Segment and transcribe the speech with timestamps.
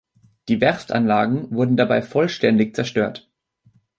[0.49, 3.29] Die Werftanlagen wurden dabei vollständig zerstört.